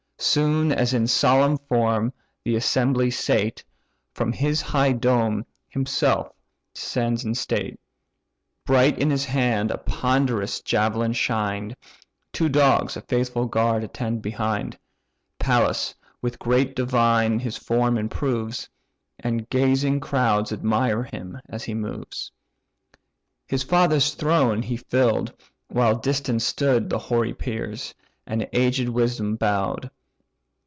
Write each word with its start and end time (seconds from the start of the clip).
Soon 0.23 0.71
as 0.71 0.93
in 0.93 1.07
solemn 1.07 1.57
form 1.57 2.13
the 2.43 2.55
assembly 2.55 3.09
sate, 3.09 3.63
From 4.13 4.31
his 4.31 4.61
high 4.61 4.91
dome 4.91 5.43
himself 5.67 6.29
descends 6.75 7.25
in 7.25 7.33
state. 7.33 7.79
Bright 8.63 8.99
in 8.99 9.09
his 9.09 9.25
hand 9.25 9.71
a 9.71 9.79
ponderous 9.79 10.61
javelin 10.61 11.13
shined; 11.13 11.75
Two 12.31 12.49
dogs, 12.49 12.95
a 12.95 13.01
faithful 13.01 13.47
guard, 13.47 13.83
attend 13.83 14.21
behind; 14.21 14.77
Pallas 15.39 15.95
with 16.21 16.37
grace 16.37 16.75
divine 16.75 17.39
his 17.39 17.57
form 17.57 17.97
improves, 17.97 18.69
And 19.19 19.49
gazing 19.49 20.01
crowds 20.01 20.51
admire 20.53 21.01
him 21.01 21.39
as 21.49 21.63
he 21.63 21.73
moves, 21.73 22.31
His 23.47 23.63
father's 23.63 24.13
throne 24.13 24.61
he 24.61 24.77
fill'd; 24.77 25.33
while 25.69 25.95
distant 25.95 26.43
stood 26.43 26.91
The 26.91 26.99
hoary 26.99 27.33
peers, 27.33 27.95
and 28.27 28.47
aged 28.53 28.87
wisdom 28.87 29.35
bow'd. 29.35 29.89